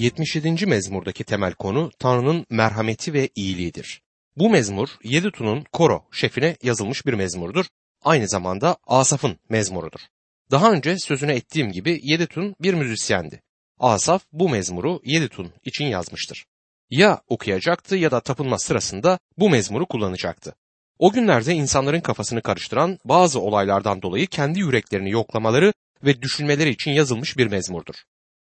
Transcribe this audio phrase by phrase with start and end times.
[0.00, 0.66] 77.
[0.66, 4.02] mezmurdaki temel konu Tanrı'nın merhameti ve iyiliğidir.
[4.36, 7.66] Bu mezmur Yedutun'un koro şefine yazılmış bir mezmurdur.
[8.04, 10.00] Aynı zamanda Asaf'ın mezmurudur.
[10.50, 13.42] Daha önce sözüne ettiğim gibi Yedutun bir müzisyendi.
[13.78, 16.44] Asaf bu mezmuru Yedutun için yazmıştır.
[16.90, 20.54] Ya okuyacaktı ya da tapınma sırasında bu mezmuru kullanacaktı.
[20.98, 25.72] O günlerde insanların kafasını karıştıran bazı olaylardan dolayı kendi yüreklerini yoklamaları
[26.04, 27.94] ve düşünmeleri için yazılmış bir mezmurdur.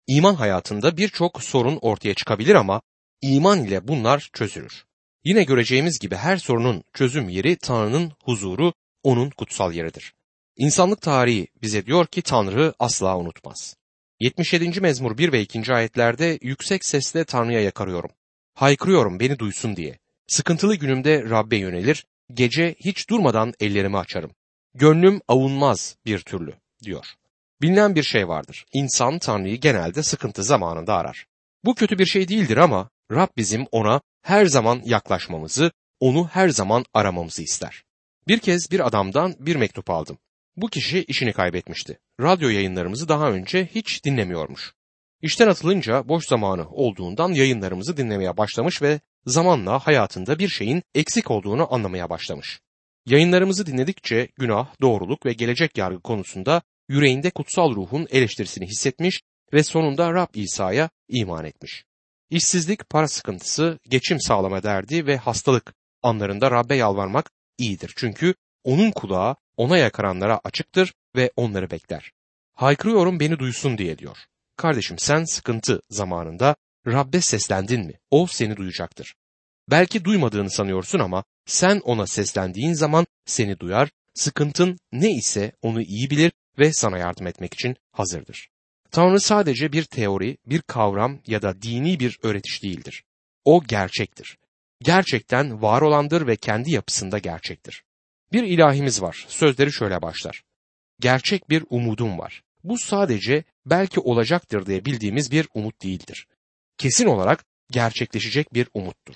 [0.09, 2.83] İman hayatında birçok sorun ortaya çıkabilir ama
[3.23, 4.85] iman ile bunlar çözülür.
[5.25, 10.15] Yine göreceğimiz gibi her sorunun çözüm yeri Tanrı'nın huzuru, onun kutsal yeridir.
[10.57, 13.77] İnsanlık tarihi bize diyor ki Tanrı asla unutmaz.
[14.21, 14.81] 77.
[14.81, 15.75] mezmur 1 ve 2.
[15.75, 18.11] ayetlerde yüksek sesle Tanrı'ya yakarıyorum.
[18.55, 19.99] Haykırıyorum beni duysun diye.
[20.27, 22.05] Sıkıntılı günümde Rabbe yönelir,
[22.35, 24.31] gece hiç durmadan ellerimi açarım.
[24.75, 26.55] Gönlüm avunmaz bir türlü
[26.85, 27.07] diyor.
[27.63, 28.65] Bilinen bir şey vardır.
[28.73, 31.27] İnsan Tanrı'yı genelde sıkıntı zamanında arar.
[31.65, 36.85] Bu kötü bir şey değildir ama Rab bizim ona her zaman yaklaşmamızı, onu her zaman
[36.95, 37.83] aramamızı ister.
[38.29, 40.19] Bir kez bir adamdan bir mektup aldım.
[40.57, 41.99] Bu kişi işini kaybetmişti.
[42.21, 44.73] Radyo yayınlarımızı daha önce hiç dinlemiyormuş.
[45.23, 51.75] İşten atılınca boş zamanı olduğundan yayınlarımızı dinlemeye başlamış ve zamanla hayatında bir şeyin eksik olduğunu
[51.75, 52.61] anlamaya başlamış.
[53.07, 59.23] Yayınlarımızı dinledikçe günah, doğruluk ve gelecek yargı konusunda yüreğinde kutsal ruhun eleştirisini hissetmiş
[59.53, 61.85] ve sonunda Rab İsa'ya iman etmiş.
[62.31, 67.93] İşsizlik, para sıkıntısı, geçim sağlama derdi ve hastalık anlarında Rab'be yalvarmak iyidir.
[67.97, 72.13] Çünkü onun kulağı ona yakaranlara açıktır ve onları bekler.
[72.55, 74.19] Haykırıyorum beni duysun diye diyor.
[74.57, 77.93] Kardeşim sen sıkıntı zamanında Rab'be seslendin mi?
[78.11, 79.15] O seni duyacaktır.
[79.71, 86.11] Belki duymadığını sanıyorsun ama sen ona seslendiğin zaman seni duyar, sıkıntın ne ise onu iyi
[86.11, 88.49] bilir ve sana yardım etmek için hazırdır.
[88.91, 93.05] Tanrı sadece bir teori, bir kavram ya da dini bir öğretiş değildir.
[93.45, 94.39] O gerçektir.
[94.83, 97.85] Gerçekten var olandır ve kendi yapısında gerçektir.
[98.33, 99.25] Bir ilahimiz var.
[99.29, 100.45] Sözleri şöyle başlar.
[101.01, 102.43] Gerçek bir umudum var.
[102.65, 106.27] Bu sadece belki olacaktır diye bildiğimiz bir umut değildir.
[106.79, 109.15] Kesin olarak gerçekleşecek bir umuttur.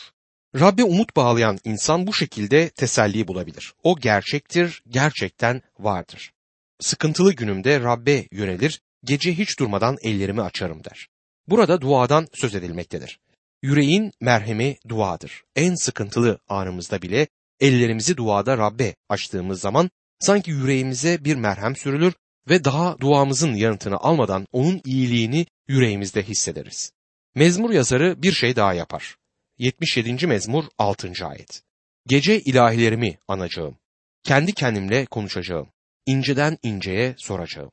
[0.61, 3.75] Rabbe umut bağlayan insan bu şekilde teselli bulabilir.
[3.83, 6.33] O gerçektir, gerçekten vardır.
[6.81, 11.09] Sıkıntılı günümde Rabbe yönelir, gece hiç durmadan ellerimi açarım der.
[11.49, 13.21] Burada duadan söz edilmektedir.
[13.63, 15.43] Yüreğin merhemi duadır.
[15.57, 17.27] En sıkıntılı anımızda bile
[17.61, 19.91] ellerimizi duada Rabbe açtığımız zaman
[20.21, 22.15] sanki yüreğimize bir merhem sürülür
[22.49, 26.93] ve daha duamızın yanıtını almadan onun iyiliğini yüreğimizde hissederiz.
[27.35, 29.17] Mezmur yazarı bir şey daha yapar.
[29.59, 30.27] 77.
[30.27, 31.27] mezmur 6.
[31.27, 31.63] ayet.
[32.07, 33.79] Gece ilahilerimi anacağım.
[34.23, 35.69] Kendi kendimle konuşacağım.
[36.07, 37.71] İnceden inceye soracağım.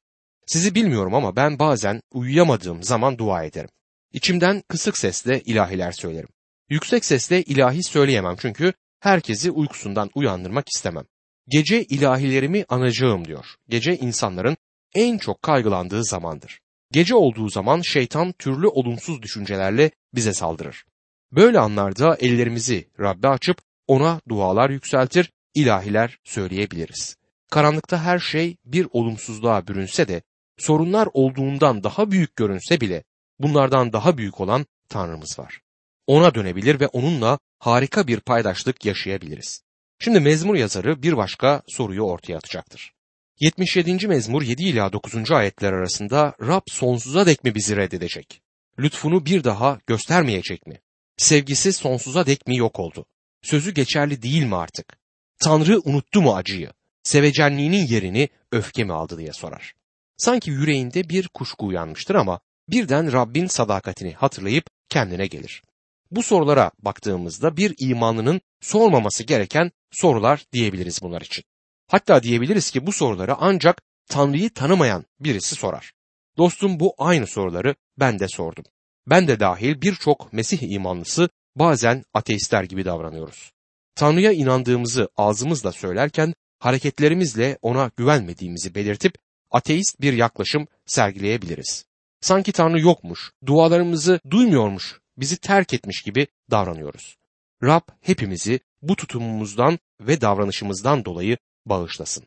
[0.47, 3.69] Sizi bilmiyorum ama ben bazen uyuyamadığım zaman dua ederim.
[4.13, 6.29] İçimden kısık sesle ilahiler söylerim.
[6.69, 11.06] Yüksek sesle ilahi söyleyemem çünkü herkesi uykusundan uyandırmak istemem.
[11.47, 13.45] Gece ilahilerimi anacağım diyor.
[13.69, 14.57] Gece insanların
[14.96, 16.59] en çok kaygılandığı zamandır.
[16.91, 20.85] Gece olduğu zaman şeytan türlü olumsuz düşüncelerle bize saldırır.
[21.31, 23.57] Böyle anlarda ellerimizi Rabbe açıp
[23.88, 27.19] ona dualar yükseltir, ilahiler söyleyebiliriz.
[27.52, 30.22] Karanlıkta her şey bir olumsuzluğa bürünse de
[30.58, 33.04] sorunlar olduğundan daha büyük görünse bile
[33.40, 35.62] bunlardan daha büyük olan Tanrımız var.
[36.08, 39.64] Ona dönebilir ve onunla harika bir paydaşlık yaşayabiliriz.
[40.00, 42.94] Şimdi mezmur yazarı bir başka soruyu ortaya atacaktır.
[43.40, 44.08] 77.
[44.08, 45.32] mezmur 7 ila 9.
[45.32, 48.42] ayetler arasında Rab sonsuza dek mi bizi reddedecek?
[48.80, 50.82] Lütfunu bir daha göstermeyecek mi?
[51.18, 53.06] Sevgisi sonsuza dek mi yok oldu?
[53.42, 54.98] Sözü geçerli değil mi artık?
[55.40, 56.72] Tanrı unuttu mu acıyı?
[57.04, 59.74] Sevecenliğinin yerini öfke mi aldı diye sorar.
[60.18, 62.40] Sanki yüreğinde bir kuşku uyanmıştır ama
[62.70, 65.64] birden Rabbin sadakatini hatırlayıp kendine gelir.
[66.12, 71.44] Bu sorulara baktığımızda bir imanlının sormaması gereken sorular diyebiliriz bunlar için.
[71.88, 75.94] Hatta diyebiliriz ki bu soruları ancak Tanrı'yı tanımayan birisi sorar.
[76.38, 78.66] Dostum bu aynı soruları ben de sordum.
[79.08, 83.52] Ben de dahil birçok Mesih imanlısı bazen ateistler gibi davranıyoruz.
[83.96, 89.14] Tanrı'ya inandığımızı ağzımızla söylerken hareketlerimizle ona güvenmediğimizi belirtip
[89.52, 91.85] ateist bir yaklaşım sergileyebiliriz.
[92.22, 97.17] Sanki Tanrı yokmuş, dualarımızı duymuyormuş, bizi terk etmiş gibi davranıyoruz.
[97.64, 102.23] Rab hepimizi bu tutumumuzdan ve davranışımızdan dolayı bağışlasın.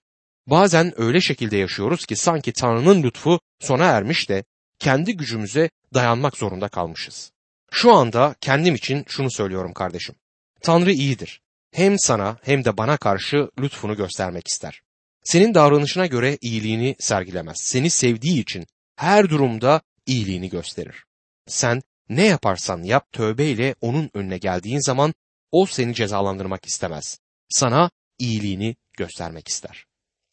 [0.47, 4.45] Bazen öyle şekilde yaşıyoruz ki sanki Tanrı'nın lütfu sona ermiş de
[4.79, 7.33] kendi gücümüze dayanmak zorunda kalmışız.
[7.71, 10.15] Şu anda kendim için şunu söylüyorum kardeşim.
[10.61, 11.42] Tanrı iyidir.
[11.73, 14.81] Hem sana hem de bana karşı lütfunu göstermek ister.
[15.25, 17.57] Senin davranışına göre iyiliğini sergilemez.
[17.63, 18.67] Seni sevdiği için
[18.97, 21.05] her durumda iyiliğini gösterir.
[21.47, 25.15] Sen Ne yaparsan yap tövbeyle onun önüne geldiğin zaman
[25.53, 27.19] o seni cezalandırmak istemez.
[27.49, 29.85] Sana iyiliğini göstermek ister.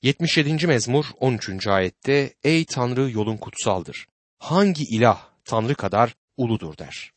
[0.01, 0.67] 77.
[0.67, 1.67] mezmur 13.
[1.67, 4.07] ayette Ey Tanrı yolun kutsaldır.
[4.39, 7.11] Hangi ilah Tanrı kadar uludur der.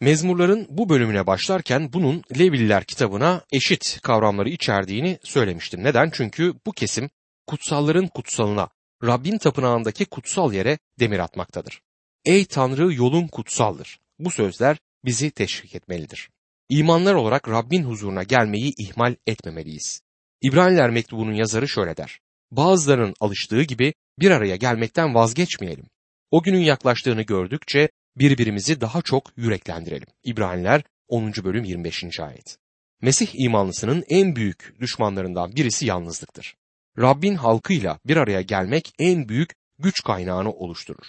[0.00, 5.84] Mezmurların bu bölümüne başlarken bunun Levililer kitabına eşit kavramları içerdiğini söylemiştim.
[5.84, 6.10] Neden?
[6.12, 7.10] Çünkü bu kesim
[7.46, 8.68] kutsalların kutsalına,
[9.04, 11.80] Rabbin tapınağındaki kutsal yere demir atmaktadır.
[12.24, 14.00] Ey Tanrı yolun kutsaldır.
[14.18, 16.30] Bu sözler bizi teşvik etmelidir.
[16.68, 20.00] İmanlar olarak Rabbin huzuruna gelmeyi ihmal etmemeliyiz.
[20.42, 22.20] İbraniler mektubunun yazarı şöyle der.
[22.50, 25.86] Bazılarının alıştığı gibi bir araya gelmekten vazgeçmeyelim.
[26.30, 30.08] O günün yaklaştığını gördükçe birbirimizi daha çok yüreklendirelim.
[30.24, 31.32] İbraniler 10.
[31.44, 32.20] bölüm 25.
[32.20, 32.58] ayet.
[33.02, 36.56] Mesih imanlısının en büyük düşmanlarından birisi yalnızlıktır.
[36.98, 41.06] Rabbin halkıyla bir araya gelmek en büyük güç kaynağını oluşturur.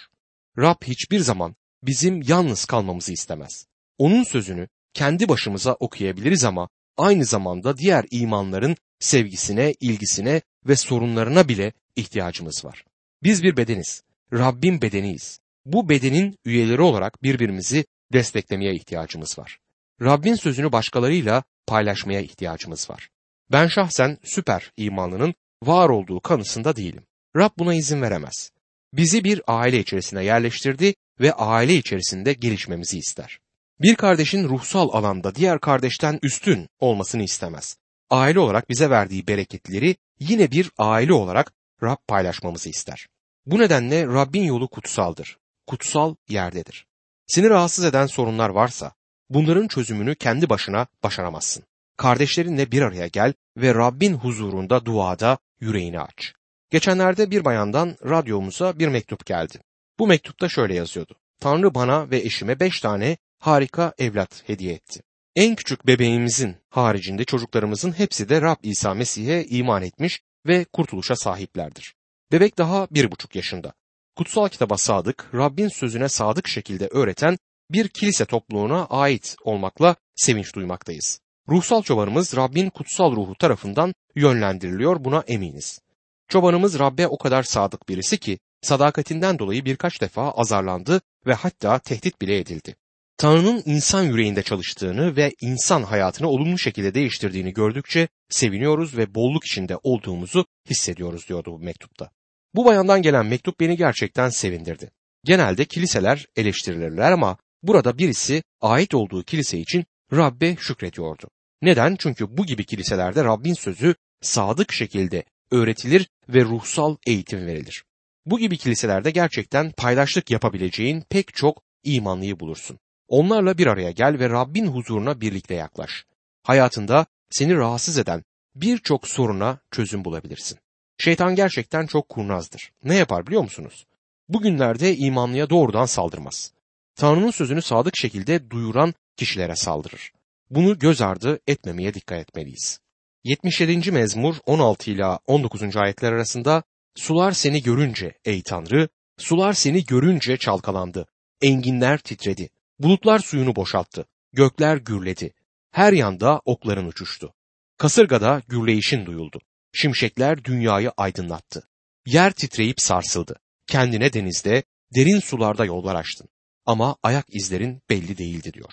[0.58, 3.66] Rab hiçbir zaman bizim yalnız kalmamızı istemez.
[3.98, 11.72] Onun sözünü kendi başımıza okuyabiliriz ama aynı zamanda diğer imanların sevgisine, ilgisine ve sorunlarına bile
[11.96, 12.84] ihtiyacımız var.
[13.22, 14.02] Biz bir bedeniz.
[14.32, 15.40] Rabbin bedeniyiz.
[15.66, 19.58] Bu bedenin üyeleri olarak birbirimizi desteklemeye ihtiyacımız var.
[20.02, 23.08] Rabbin sözünü başkalarıyla paylaşmaya ihtiyacımız var.
[23.52, 27.02] Ben şahsen süper imanının var olduğu kanısında değilim.
[27.36, 28.50] Rab buna izin veremez.
[28.92, 33.38] Bizi bir aile içerisine yerleştirdi ve aile içerisinde gelişmemizi ister.
[33.80, 37.76] Bir kardeşin ruhsal alanda diğer kardeşten üstün olmasını istemez.
[38.10, 41.52] Aile olarak bize verdiği bereketleri yine bir aile olarak
[41.82, 43.06] Rab paylaşmamızı ister.
[43.46, 45.38] Bu nedenle Rabbin yolu kutsaldır.
[45.66, 46.86] Kutsal yerdedir.
[47.26, 48.92] Seni rahatsız eden sorunlar varsa
[49.30, 51.64] bunların çözümünü kendi başına başaramazsın.
[51.96, 56.32] Kardeşlerinle bir araya gel ve Rabbin huzurunda duada yüreğini aç.
[56.70, 59.58] Geçenlerde bir bayandan radyomuza bir mektup geldi.
[59.98, 61.14] Bu mektupta şöyle yazıyordu.
[61.40, 65.02] Tanrı bana ve eşime beş tane harika evlat hediye etti.
[65.36, 71.94] En küçük bebeğimizin haricinde çocuklarımızın hepsi de Rab İsa Mesih'e iman etmiş ve kurtuluşa sahiplerdir.
[72.32, 73.72] Bebek daha bir buçuk yaşında.
[74.16, 77.38] Kutsal kitaba sadık, Rabbin sözüne sadık şekilde öğreten
[77.70, 81.20] bir kilise topluluğuna ait olmakla sevinç duymaktayız.
[81.48, 85.80] Ruhsal çobanımız Rabbin kutsal ruhu tarafından yönlendiriliyor buna eminiz.
[86.28, 92.20] Çobanımız Rabbe o kadar sadık birisi ki sadakatinden dolayı birkaç defa azarlandı ve hatta tehdit
[92.20, 92.76] bile edildi.
[93.18, 99.78] Tanrı'nın insan yüreğinde çalıştığını ve insan hayatını olumlu şekilde değiştirdiğini gördükçe seviniyoruz ve bolluk içinde
[99.82, 102.10] olduğumuzu hissediyoruz diyordu bu mektupta.
[102.56, 104.90] Bu bayandan gelen mektup beni gerçekten sevindirdi.
[105.24, 111.28] Genelde kiliseler eleştirilirler ama burada birisi ait olduğu kilise için Rabbe şükrediyordu.
[111.62, 111.96] Neden?
[111.96, 117.84] Çünkü bu gibi kiliselerde Rabbin sözü sadık şekilde öğretilir ve ruhsal eğitim verilir.
[118.26, 122.78] Bu gibi kiliselerde gerçekten paydaşlık yapabileceğin pek çok imanlıyı bulursun.
[123.08, 126.04] Onlarla bir araya gel ve Rabbin huzuruna birlikte yaklaş.
[126.42, 128.24] Hayatında seni rahatsız eden
[128.54, 130.58] birçok soruna çözüm bulabilirsin.
[130.98, 132.72] Şeytan gerçekten çok kurnazdır.
[132.84, 133.86] Ne yapar biliyor musunuz?
[134.28, 136.52] Bugünlerde imanlıya doğrudan saldırmaz.
[136.94, 140.12] Tanrı'nın sözünü sadık şekilde duyuran kişilere saldırır.
[140.50, 142.80] Bunu göz ardı etmemeye dikkat etmeliyiz.
[143.24, 143.92] 77.
[143.92, 145.76] mezmur 16 ila 19.
[145.76, 146.62] ayetler arasında
[146.94, 148.88] sular seni görünce ey Tanrı,
[149.18, 151.06] sular seni görünce çalkalandı,
[151.40, 155.32] enginler titredi, bulutlar suyunu boşalttı, gökler gürledi,
[155.70, 157.34] her yanda okların uçuştu.
[157.78, 159.40] Kasırgada gürleyişin duyuldu,
[159.76, 161.68] şimşekler dünyayı aydınlattı.
[162.06, 164.62] Yer titreyip sarsıldı, kendine denizde,
[164.94, 166.28] derin sularda yollar açtın.
[166.66, 168.72] Ama ayak izlerin belli değildi diyor.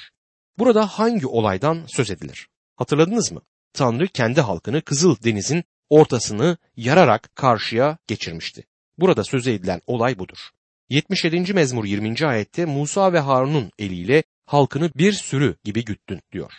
[0.58, 2.48] Burada hangi olaydan söz edilir?
[2.76, 3.42] Hatırladınız mı?
[3.74, 8.64] Tanrı kendi halkını Kızıl Deniz'in ortasını yararak karşıya geçirmişti.
[8.98, 10.38] Burada söz edilen olay budur.
[10.90, 11.54] 77.
[11.54, 12.28] mezmur 20.
[12.28, 16.52] ayette Musa ve Harun'un eliyle halkını bir sürü gibi güttün diyor.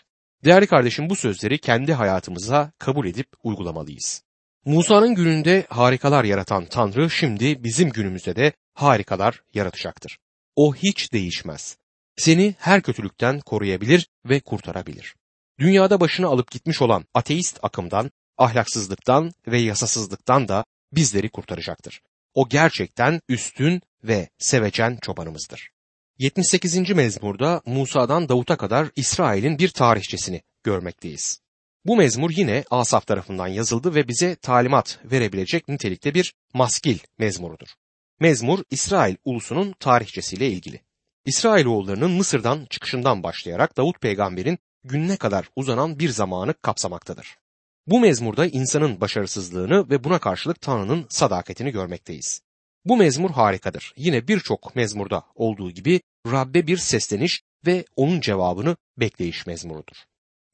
[0.45, 4.23] Değerli kardeşim bu sözleri kendi hayatımıza kabul edip uygulamalıyız.
[4.65, 10.19] Musa'nın gününde harikalar yaratan Tanrı şimdi bizim günümüzde de harikalar yaratacaktır.
[10.57, 11.77] O hiç değişmez.
[12.17, 15.15] Seni her kötülükten koruyabilir ve kurtarabilir
[15.59, 22.01] dünyada başını alıp gitmiş olan ateist akımdan, ahlaksızlıktan ve yasasızlıktan da bizleri kurtaracaktır.
[22.35, 25.71] O gerçekten üstün ve sevecen çobanımızdır.
[26.19, 26.91] 78.
[26.91, 31.41] mezmurda Musa'dan Davut'a kadar İsrail'in bir tarihçesini görmekteyiz.
[31.87, 37.69] Bu mezmur yine Asaf tarafından yazıldı ve bize talimat verebilecek nitelikte bir maskil mezmurudur.
[38.21, 40.81] Mezmur İsrail ulusunun tarihçesiyle ilgili.
[41.25, 47.37] İsrailoğullarının Mısır'dan çıkışından başlayarak Davut peygamberin gününe kadar uzanan bir zamanı kapsamaktadır.
[47.87, 52.41] Bu mezmurda insanın başarısızlığını ve buna karşılık Tanrı'nın sadakatini görmekteyiz.
[52.85, 53.95] Bu mezmur harikadır.
[53.97, 59.97] Yine birçok mezmurda olduğu gibi Rabbe bir sesleniş ve onun cevabını bekleyiş mezmurudur.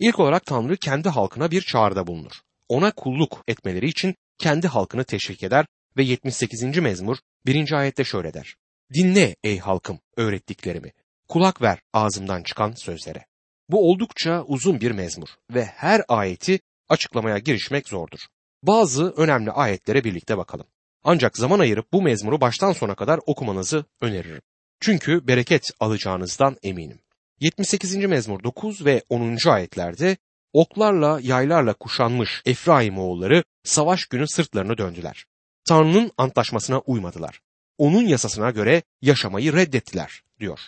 [0.00, 2.33] İlk olarak Tanrı kendi halkına bir çağrıda bulunur.
[2.69, 5.66] Ona kulluk etmeleri için kendi halkını teşvik eder
[5.97, 6.78] ve 78.
[6.78, 7.16] mezmur
[7.47, 7.73] 1.
[7.73, 8.54] ayette şöyle der.
[8.95, 10.92] Dinle ey halkım öğrettiklerimi.
[11.28, 13.26] Kulak ver ağzımdan çıkan sözlere.
[13.69, 18.21] Bu oldukça uzun bir mezmur ve her ayeti açıklamaya girişmek zordur.
[18.62, 20.66] Bazı önemli ayetlere birlikte bakalım.
[21.04, 24.42] Ancak zaman ayırıp bu mezmuru baştan sona kadar okumanızı öneririm.
[24.80, 26.99] Çünkü bereket alacağınızdan eminim.
[27.40, 27.97] 78.
[27.97, 29.37] mezmur 9 ve 10.
[29.49, 30.16] ayetlerde
[30.52, 35.25] oklarla yaylarla kuşanmış Efraim oğulları savaş günü sırtlarını döndüler.
[35.68, 37.40] Tanrı'nın antlaşmasına uymadılar.
[37.78, 40.61] Onun yasasına göre yaşamayı reddettiler diyor.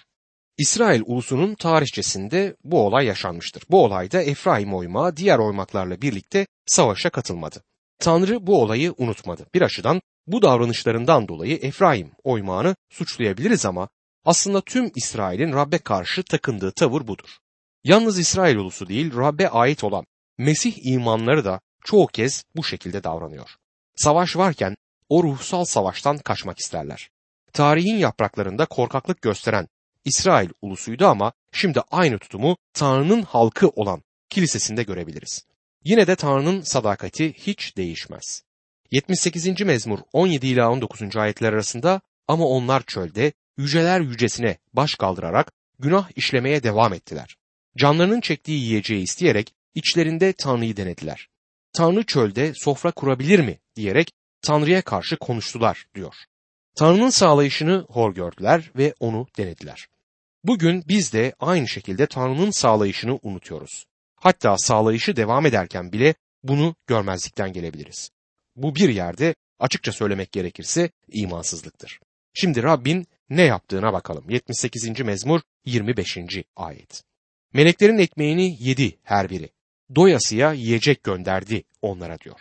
[0.59, 3.63] İsrail ulusunun tarihçesinde bu olay yaşanmıştır.
[3.71, 7.63] Bu olayda Efraim oymağı diğer oymaklarla birlikte savaşa katılmadı.
[7.99, 9.47] Tanrı bu olayı unutmadı.
[9.55, 13.89] Bir açıdan bu davranışlarından dolayı Efraim oymağını suçlayabiliriz ama
[14.25, 17.39] aslında tüm İsrail'in Rab'be karşı takındığı tavır budur.
[17.85, 20.05] Yalnız İsrail ulusu değil Rab'be ait olan
[20.39, 23.51] Mesih imanları da çoğu kez bu şekilde davranıyor.
[23.97, 24.77] Savaş varken
[25.09, 27.11] o ruhsal savaştan kaçmak isterler.
[27.53, 29.69] Tarihin yapraklarında korkaklık gösteren
[30.05, 35.47] İsrail ulusuydu ama şimdi aynı tutumu Tanrı'nın halkı olan kilisesinde görebiliriz.
[35.85, 38.43] Yine de Tanrı'nın sadakati hiç değişmez.
[38.91, 39.61] 78.
[39.61, 41.17] mezmur 17 ila 19.
[41.17, 47.37] ayetler arasında ama onlar çölde yüceler yücesine baş kaldırarak günah işlemeye devam ettiler.
[47.77, 51.29] Canlarının çektiği yiyeceği isteyerek içlerinde Tanrı'yı denediler.
[51.73, 56.15] Tanrı çölde sofra kurabilir mi diyerek Tanrı'ya karşı konuştular diyor.
[56.75, 59.87] Tanrı'nın sağlayışını hor gördüler ve onu denediler.
[60.45, 63.85] Bugün biz de aynı şekilde Tanrı'nın sağlayışını unutuyoruz.
[64.17, 68.11] Hatta sağlayışı devam ederken bile bunu görmezlikten gelebiliriz.
[68.57, 72.01] Bu bir yerde açıkça söylemek gerekirse imansızlıktır.
[72.35, 74.31] Şimdi Rabbin ne yaptığına bakalım.
[74.31, 75.01] 78.
[75.01, 76.19] mezmur 25.
[76.57, 77.03] ayet.
[77.53, 79.51] Meleklerin ekmeğini yedi her biri.
[79.95, 82.41] Doyasıya yiyecek gönderdi onlara diyor.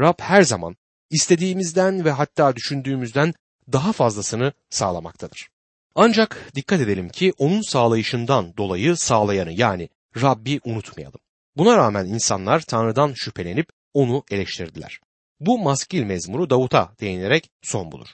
[0.00, 0.76] Rab her zaman
[1.10, 3.34] istediğimizden ve hatta düşündüğümüzden
[3.72, 5.48] daha fazlasını sağlamaktadır.
[5.94, 9.88] Ancak dikkat edelim ki onun sağlayışından dolayı sağlayanı yani
[10.22, 11.20] Rabbi unutmayalım.
[11.56, 15.00] Buna rağmen insanlar Tanrı'dan şüphelenip onu eleştirdiler.
[15.40, 18.08] Bu maskil mezmuru Davut'a değinerek son bulur.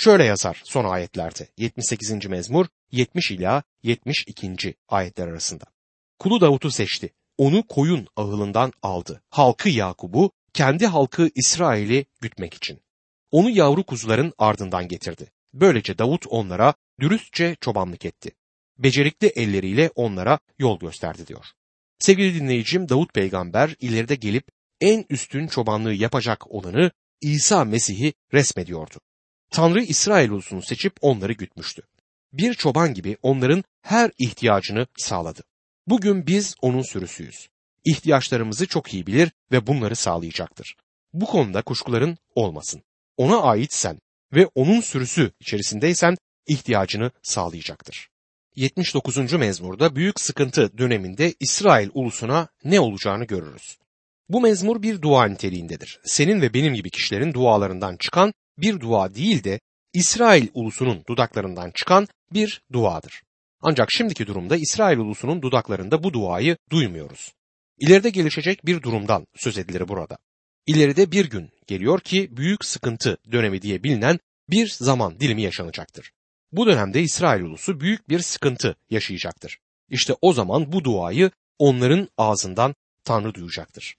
[0.00, 2.26] Şöyle yazar son ayetlerde 78.
[2.26, 4.74] mezmur 70 ila 72.
[4.88, 5.64] ayetler arasında.
[6.18, 7.14] Kulu Davut'u seçti.
[7.38, 9.22] Onu koyun ahılından aldı.
[9.30, 12.80] Halkı Yakub'u, kendi halkı İsrail'i gütmek için.
[13.30, 15.30] Onu yavru kuzuların ardından getirdi.
[15.52, 18.30] Böylece Davut onlara dürüstçe çobanlık etti.
[18.78, 21.46] Becerikli elleriyle onlara yol gösterdi diyor.
[21.98, 24.48] Sevgili dinleyicim Davut peygamber ileride gelip
[24.80, 26.90] en üstün çobanlığı yapacak olanı
[27.20, 29.00] İsa Mesih'i resmediyordu.
[29.50, 31.82] Tanrı İsrail ulusunu seçip onları gütmüştü.
[32.32, 35.42] Bir çoban gibi onların her ihtiyacını sağladı.
[35.86, 37.48] Bugün biz onun sürüsüyüz.
[37.84, 40.76] İhtiyaçlarımızı çok iyi bilir ve bunları sağlayacaktır.
[41.12, 42.82] Bu konuda kuşkuların olmasın.
[43.16, 43.98] Ona aitsen
[44.34, 48.08] ve onun sürüsü içerisindeysen ihtiyacını sağlayacaktır.
[48.56, 49.32] 79.
[49.32, 53.78] mezmurda büyük sıkıntı döneminde İsrail ulusuna ne olacağını görürüz.
[54.28, 56.00] Bu mezmur bir dua niteliğindedir.
[56.04, 59.60] Senin ve benim gibi kişilerin dualarından çıkan bir dua değil de
[59.92, 63.22] İsrail ulusunun dudaklarından çıkan bir duadır.
[63.60, 67.32] Ancak şimdiki durumda İsrail ulusunun dudaklarında bu duayı duymuyoruz.
[67.78, 70.18] İleride gelişecek bir durumdan söz edilir burada.
[70.66, 74.18] İleride bir gün geliyor ki büyük sıkıntı dönemi diye bilinen
[74.50, 76.12] bir zaman dilimi yaşanacaktır.
[76.52, 79.58] Bu dönemde İsrail ulusu büyük bir sıkıntı yaşayacaktır.
[79.88, 82.74] İşte o zaman bu duayı onların ağzından
[83.04, 83.96] Tanrı duyacaktır.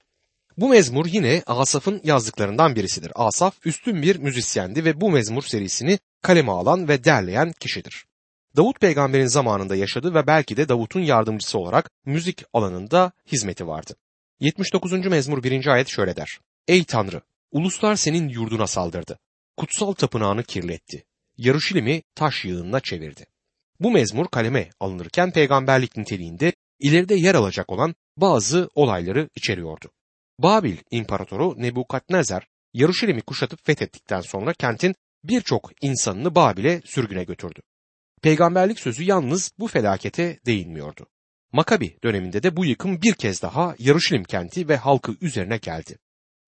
[0.60, 3.12] Bu mezmur yine Asaf'ın yazdıklarından birisidir.
[3.16, 8.06] Asaf üstün bir müzisyendi ve bu mezmur serisini kaleme alan ve derleyen kişidir.
[8.58, 13.96] Davut peygamberin zamanında yaşadı ve belki de Davut'un yardımcısı olarak müzik alanında hizmeti vardı.
[14.40, 14.92] 79.
[15.06, 15.68] mezmur 1.
[15.68, 16.40] ayet şöyle der.
[16.68, 17.22] Ey Tanrı!
[17.52, 19.20] Uluslar senin yurduna saldırdı.
[19.58, 21.04] Kutsal tapınağını kirletti.
[21.38, 23.26] Yarışilim'i taş yığınına çevirdi.
[23.80, 29.92] Bu mezmur kaleme alınırken peygamberlik niteliğinde ileride yer alacak olan bazı olayları içeriyordu.
[30.44, 37.60] Babil İmparatoru Nebukadnezar Yaruşilim'i kuşatıp fethettikten sonra kentin birçok insanını Babil'e sürgüne götürdü.
[38.22, 41.08] Peygamberlik sözü yalnız bu felakete değinmiyordu.
[41.52, 45.98] Makabi döneminde de bu yıkım bir kez daha Yaruşilim kenti ve halkı üzerine geldi.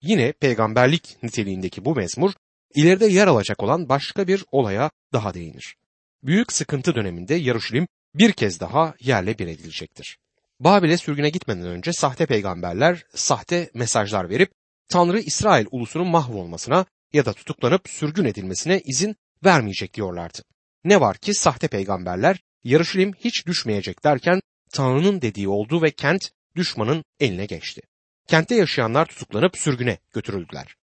[0.01, 2.31] Yine peygamberlik niteliğindeki bu mezmur
[2.75, 5.75] ileride yer alacak olan başka bir olaya daha değinir.
[6.23, 10.17] Büyük sıkıntı döneminde Yaruşilim bir kez daha yerle bir edilecektir.
[10.63, 14.51] Babil'e sürgüne gitmeden önce sahte peygamberler sahte mesajlar verip
[14.89, 19.15] Tanrı İsrail ulusunun mahvolmasına ya da tutuklanıp sürgün edilmesine izin
[19.45, 20.39] vermeyecek diyorlardı.
[20.83, 24.41] Ne var ki sahte peygamberler Yarışilim hiç düşmeyecek derken
[24.73, 27.81] Tanrı'nın dediği oldu ve kent düşmanın eline geçti.
[28.27, 30.75] Kentte yaşayanlar tutuklanıp sürgüne götürüldüler.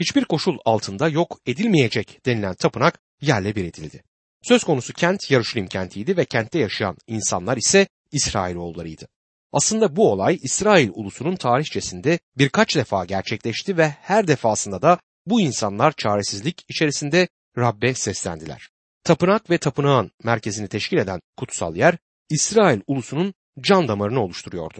[0.00, 4.02] Hiçbir koşul altında yok edilmeyecek denilen tapınak yerle bir edildi.
[4.42, 9.08] Söz konusu kent Yarışilim kentiydi ve kentte yaşayan insanlar ise İsrailoğullarıydı.
[9.56, 15.92] Aslında bu olay İsrail ulusunun tarihçesinde birkaç defa gerçekleşti ve her defasında da bu insanlar
[15.92, 18.68] çaresizlik içerisinde Rabbe seslendiler.
[19.04, 21.98] Tapınak ve tapınağın merkezini teşkil eden kutsal yer
[22.30, 24.78] İsrail ulusunun can damarını oluşturuyordu.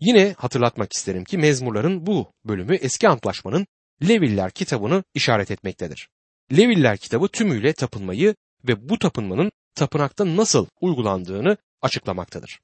[0.00, 3.66] Yine hatırlatmak isterim ki mezmurların bu bölümü eski antlaşmanın
[4.08, 6.08] Leviller kitabını işaret etmektedir.
[6.52, 8.34] Leviller kitabı tümüyle tapınmayı
[8.68, 12.58] ve bu tapınmanın tapınakta nasıl uygulandığını açıklamaktadır.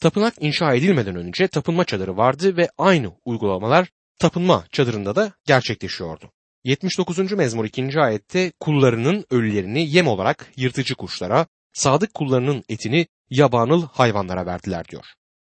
[0.00, 3.88] Tapınak inşa edilmeden önce tapınma çadırı vardı ve aynı uygulamalar
[4.18, 6.30] tapınma çadırında da gerçekleşiyordu.
[6.64, 7.32] 79.
[7.32, 8.00] mezmur 2.
[8.00, 15.04] ayette kullarının ölülerini yem olarak yırtıcı kuşlara, sadık kullarının etini yabanıl hayvanlara verdiler diyor.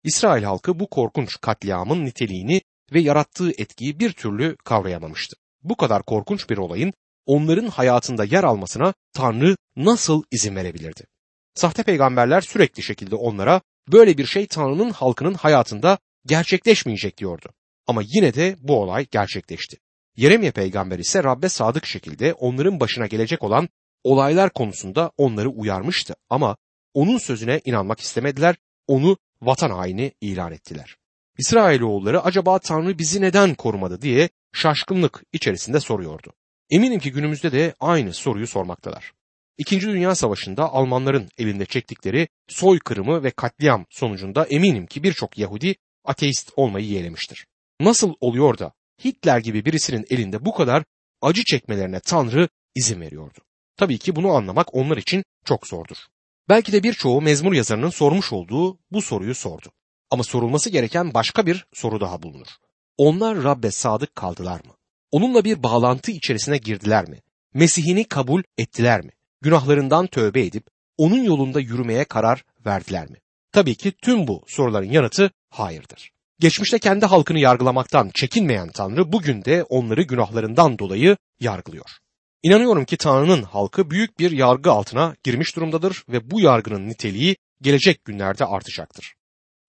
[0.03, 5.37] İsrail halkı bu korkunç katliamın niteliğini ve yarattığı etkiyi bir türlü kavrayamamıştı.
[5.63, 6.93] Bu kadar korkunç bir olayın
[7.27, 11.05] onların hayatında yer almasına Tanrı nasıl izin verebilirdi?
[11.55, 13.61] Sahte peygamberler sürekli şekilde onlara
[13.93, 17.49] böyle bir şey Tanrı'nın halkının hayatında gerçekleşmeyecek diyordu.
[17.87, 19.77] Ama yine de bu olay gerçekleşti.
[20.17, 23.69] Yeremye peygamber ise Rabbe sadık şekilde onların başına gelecek olan
[24.05, 26.57] olaylar konusunda onları uyarmıştı ama
[26.95, 30.97] onun sözüne inanmak istemediler, onu vatan haini ilan ettiler.
[31.39, 36.33] İsrailoğulları acaba Tanrı bizi neden korumadı diye şaşkınlık içerisinde soruyordu.
[36.71, 39.13] Eminim ki günümüzde de aynı soruyu sormaktalar.
[39.59, 46.53] İkinci Dünya Savaşı'nda Almanların elinde çektikleri soykırımı ve katliam sonucunda eminim ki birçok Yahudi ateist
[46.57, 47.47] olmayı yeğlemiştir.
[47.81, 48.73] Nasıl oluyor da
[49.05, 50.85] Hitler gibi birisinin elinde bu kadar
[51.23, 53.39] acı çekmelerine Tanrı izin veriyordu?
[53.77, 55.97] Tabii ki bunu anlamak onlar için çok zordur.
[56.49, 59.73] Belki de birçoğu mezmur yazarının sormuş olduğu bu soruyu sordu.
[60.11, 62.49] Ama sorulması gereken başka bir soru daha bulunur.
[62.97, 64.77] Onlar Rabbe sadık kaldılar mı?
[65.11, 67.23] Onunla bir bağlantı içerisine girdiler mi?
[67.55, 69.11] Mesihini kabul ettiler mi?
[69.45, 73.17] Günahlarından tövbe edip onun yolunda yürümeye karar verdiler mi?
[73.53, 76.11] Tabii ki tüm bu soruların yanıtı hayırdır.
[76.41, 81.91] Geçmişte kendi halkını yargılamaktan çekinmeyen Tanrı bugün de onları günahlarından dolayı yargılıyor.
[82.43, 88.05] İnanıyorum ki Tanrı'nın halkı büyük bir yargı altına girmiş durumdadır ve bu yargının niteliği gelecek
[88.05, 89.15] günlerde artacaktır.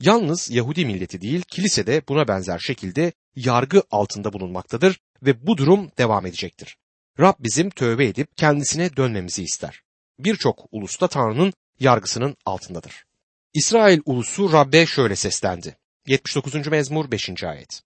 [0.02, 5.90] Yalnız Yahudi milleti değil, kilise de buna benzer şekilde yargı altında bulunmaktadır ve bu durum
[5.98, 6.78] devam edecektir.
[7.20, 9.82] Rab bizim tövbe edip kendisine dönmemizi ister.
[10.20, 13.06] Birçok ulusta Tanrı'nın yargısının altındadır.
[13.54, 15.78] İsrail ulusu Rab'be şöyle seslendi.
[16.08, 16.68] 79.
[16.68, 17.44] mezmur 5.
[17.44, 17.82] ayet.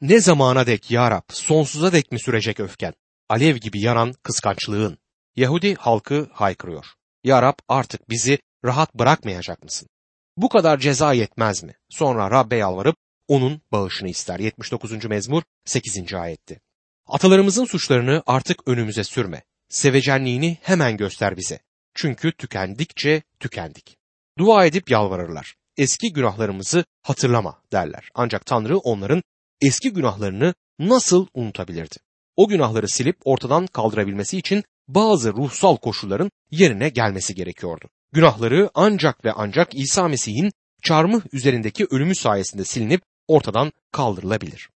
[0.00, 2.94] Ne zamana dek ya Rab, sonsuza dek mi sürecek öfken?
[3.28, 4.98] Alev gibi yanan kıskançlığın.
[5.36, 6.86] Yahudi halkı haykırıyor.
[7.24, 9.88] Ya Rab artık bizi rahat bırakmayacak mısın?
[10.36, 11.74] Bu kadar ceza yetmez mi?
[11.88, 12.96] Sonra Rab'be yalvarıp
[13.28, 14.38] onun bağışını ister.
[14.38, 15.04] 79.
[15.04, 16.14] mezmur 8.
[16.14, 16.60] ayetti.
[17.08, 19.42] Atalarımızın suçlarını artık önümüze sürme.
[19.68, 21.60] Sevecenliğini hemen göster bize.
[21.94, 23.96] Çünkü tükendikçe tükendik.
[24.38, 25.54] Dua edip yalvarırlar.
[25.76, 28.08] Eski günahlarımızı hatırlama derler.
[28.14, 29.22] Ancak Tanrı onların
[29.60, 31.96] eski günahlarını nasıl unutabilirdi?
[32.36, 37.88] O günahları silip ortadan kaldırabilmesi için bazı ruhsal koşulların yerine gelmesi gerekiyordu.
[38.12, 40.50] Günahları ancak ve ancak İsa Mesih'in
[40.82, 44.68] çarmıh üzerindeki ölümü sayesinde silinip ortadan kaldırılabilir.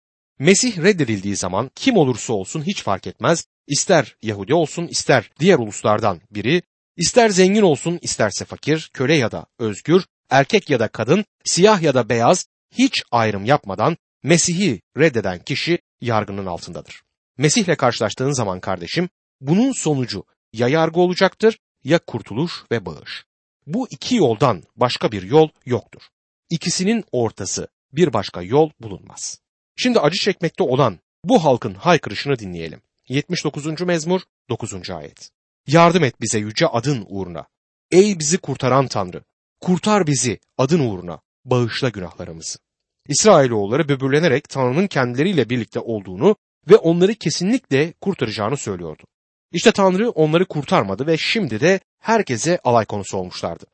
[0.41, 6.21] Mesih reddedildiği zaman kim olursa olsun hiç fark etmez, ister Yahudi olsun ister diğer uluslardan
[6.31, 6.61] biri,
[6.97, 11.93] ister zengin olsun isterse fakir, köle ya da özgür, erkek ya da kadın, siyah ya
[11.93, 17.01] da beyaz hiç ayrım yapmadan Mesih'i reddeden kişi yargının altındadır.
[17.37, 19.09] Mesih'le karşılaştığın zaman kardeşim,
[19.41, 20.23] bunun sonucu
[20.53, 23.25] ya yargı olacaktır ya kurtuluş ve bağış.
[23.67, 26.01] Bu iki yoldan başka bir yol yoktur.
[26.49, 29.41] İkisinin ortası bir başka yol bulunmaz.
[29.75, 32.81] Şimdi acı çekmekte olan bu halkın haykırışını dinleyelim.
[33.09, 33.81] 79.
[33.81, 34.89] mezmur 9.
[34.89, 35.29] ayet.
[35.67, 37.47] Yardım et bize yüce adın uğruna.
[37.91, 39.23] Ey bizi kurtaran Tanrı,
[39.61, 42.59] kurtar bizi adın uğruna, bağışla günahlarımızı.
[43.07, 46.35] İsrailoğulları böbürlenerek Tanrı'nın kendileriyle birlikte olduğunu
[46.69, 49.03] ve onları kesinlikle kurtaracağını söylüyordu.
[49.51, 53.65] İşte Tanrı onları kurtarmadı ve şimdi de herkese alay konusu olmuşlardı.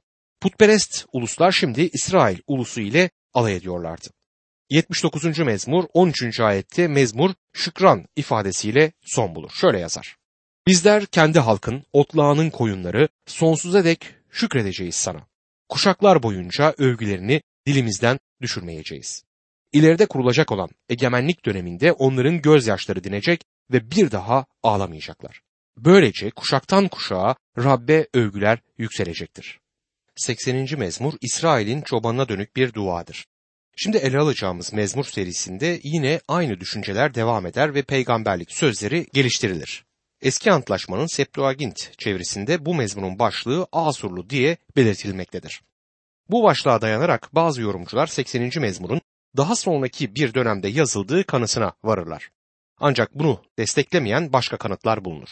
[0.42, 4.08] Putperest uluslar şimdi İsrail ulusu ile alay ediyorlardı.
[4.70, 5.40] 79.
[5.40, 6.40] mezmur 13.
[6.40, 9.52] ayette mezmur şükran ifadesiyle son bulur.
[9.54, 10.16] Şöyle yazar.
[10.68, 15.28] Bizler kendi halkın, otlağının koyunları sonsuza dek şükredeceğiz sana.
[15.70, 19.24] Kuşaklar boyunca övgülerini dilimizden düşürmeyeceğiz.
[19.74, 25.42] İleride kurulacak olan egemenlik döneminde onların gözyaşları dinecek ve bir daha ağlamayacaklar.
[25.78, 29.60] Böylece kuşaktan kuşağa Rabbe övgüler yükselecektir.
[30.16, 30.68] 80.
[30.78, 33.26] mezmur İsrail'in çobanına dönük bir duadır.
[33.80, 39.86] Şimdi ele alacağımız mezmur serisinde yine aynı düşünceler devam eder ve peygamberlik sözleri geliştirilir.
[40.22, 45.62] Eski Antlaşmanın Septuagint çevirisinde bu mezmunun başlığı Asurlu diye belirtilmektedir.
[46.30, 48.52] Bu başlığa dayanarak bazı yorumcular 80.
[48.62, 49.02] mezmurun
[49.38, 52.30] daha sonraki bir dönemde yazıldığı kanısına varırlar.
[52.80, 55.30] Ancak bunu desteklemeyen başka kanıtlar bulunur.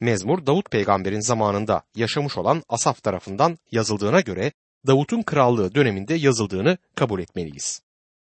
[0.00, 4.52] Mezmur Davut peygamberin zamanında yaşamış olan Asaf tarafından yazıldığına göre
[4.86, 7.82] Davut'un krallığı döneminde yazıldığını kabul etmeliyiz.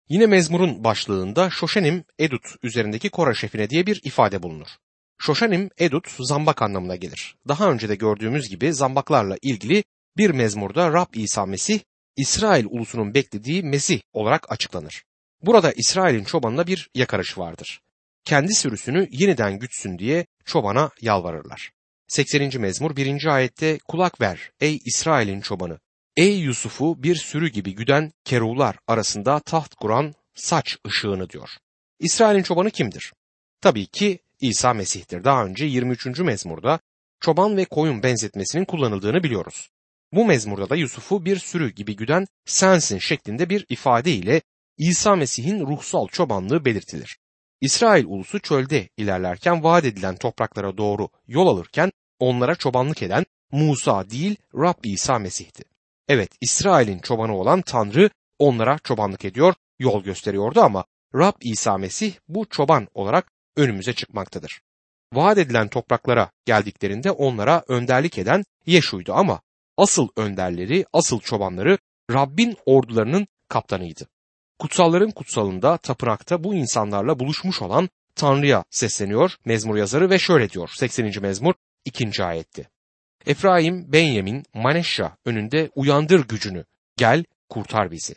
[0.09, 4.69] Yine mezmurun başlığında Şoşenim Edut üzerindeki Kora şefine diye bir ifade bulunur.
[5.19, 7.37] Şoşanim Edut zambak anlamına gelir.
[7.49, 9.85] Daha önce de gördüğümüz gibi zambaklarla ilgili
[10.17, 11.81] bir mezmurda Rab İsa Mesih
[12.17, 15.05] İsrail ulusunun beklediği Mesih olarak açıklanır.
[15.43, 17.81] Burada İsrail'in çobanına bir yakarış vardır.
[18.25, 21.71] Kendi sürüsünü yeniden gütsün diye çobana yalvarırlar.
[22.09, 22.61] 80.
[22.61, 23.27] mezmur 1.
[23.27, 25.79] ayette kulak ver ey İsrail'in çobanı.
[26.19, 31.51] Ey Yusuf'u bir sürü gibi güden kerular arasında taht kuran saç ışığını diyor.
[32.01, 33.13] İsrail'in çobanı kimdir?
[33.61, 35.25] Tabii ki İsa Mesih'tir.
[35.25, 36.07] Daha önce 23.
[36.19, 36.81] mezmurda
[37.21, 39.71] çoban ve koyun benzetmesinin kullanıldığını biliyoruz.
[40.13, 44.43] Bu mezmurda da Yusuf'u bir sürü gibi güden sensin şeklinde bir ifade ile
[44.79, 47.19] İsa Mesih'in ruhsal çobanlığı belirtilir.
[47.61, 54.37] İsrail ulusu çölde ilerlerken vaat edilen topraklara doğru yol alırken onlara çobanlık eden Musa değil
[54.55, 55.78] Rab İsa Mesih'ti.
[56.09, 62.49] Evet İsrail'in çobanı olan Tanrı onlara çobanlık ediyor, yol gösteriyordu ama Rab İsa Mesih bu
[62.49, 64.61] çoban olarak önümüze çıkmaktadır.
[65.13, 69.41] Vaat edilen topraklara geldiklerinde onlara önderlik eden Yeşu'ydu ama
[69.77, 71.79] asıl önderleri, asıl çobanları
[72.11, 74.09] Rabbin ordularının kaptanıydı.
[74.59, 81.23] Kutsalların kutsalında tapınakta bu insanlarla buluşmuş olan Tanrı'ya sesleniyor mezmur yazarı ve şöyle diyor 80.
[81.23, 82.25] mezmur 2.
[82.25, 82.69] ayette.
[83.29, 86.65] Efraim, Benyamin, Maneşya önünde uyandır gücünü,
[86.97, 88.15] gel kurtar bizi.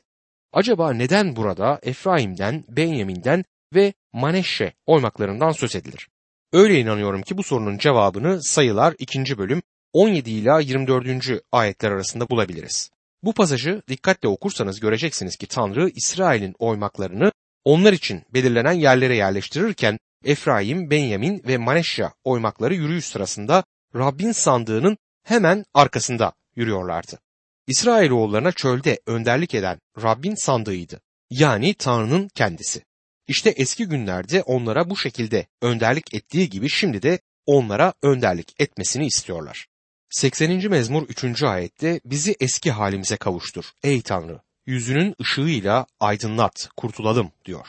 [0.54, 3.46] Acaba neden burada Efraim'den, Benyamin'den
[3.76, 6.08] ve Maneşe oymaklarından söz edilir?
[6.54, 9.38] Öyle inanıyorum ki bu sorunun cevabını sayılar 2.
[9.38, 9.62] bölüm
[9.94, 11.08] 17 ila 24.
[11.52, 12.90] ayetler arasında bulabiliriz.
[13.24, 17.32] Bu pasajı dikkatle okursanız göreceksiniz ki Tanrı İsrail'in oymaklarını
[17.66, 23.64] onlar için belirlenen yerlere yerleştirirken Efraim, Benyamin ve Maneşya oymakları yürüyüş sırasında
[23.96, 27.20] Rabbin sandığının hemen arkasında yürüyorlardı.
[27.68, 31.02] İsrailoğullarına çölde önderlik eden Rabbin sandığıydı.
[31.30, 32.82] Yani Tanrı'nın kendisi.
[33.28, 39.68] İşte eski günlerde onlara bu şekilde önderlik ettiği gibi şimdi de onlara önderlik etmesini istiyorlar.
[40.10, 40.70] 80.
[40.70, 41.44] mezmur 3.
[41.44, 47.68] ayette bizi eski halimize kavuştur ey Tanrı yüzünün ışığıyla aydınlat kurtulalım diyor.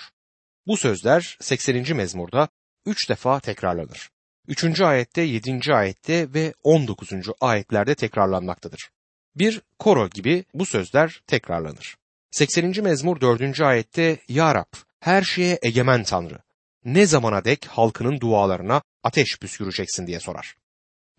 [0.66, 1.96] Bu sözler 80.
[1.96, 2.48] mezmurda
[2.86, 4.10] 3 defa tekrarlanır.
[4.52, 4.80] 3.
[4.80, 5.74] ayette, 7.
[5.74, 7.12] ayette ve 19.
[7.40, 8.90] ayetlerde tekrarlanmaktadır.
[9.36, 11.96] Bir koro gibi bu sözler tekrarlanır.
[12.30, 12.82] 80.
[12.82, 13.60] mezmur 4.
[13.60, 16.38] ayette Ya Rab her şeye egemen Tanrı
[16.84, 20.56] ne zamana dek halkının dualarına ateş püsküreceksin diye sorar.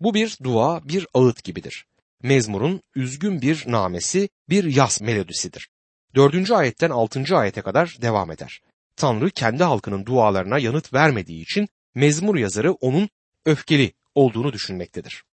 [0.00, 1.86] Bu bir dua, bir ağıt gibidir.
[2.22, 5.68] Mezmurun üzgün bir namesi, bir yaz melodisidir.
[6.14, 8.60] Dördüncü ayetten altıncı ayete kadar devam eder.
[8.96, 13.08] Tanrı kendi halkının dualarına yanıt vermediği için mezmur yazarı onun
[13.46, 15.24] öfkeli olduğunu düşünmektedir.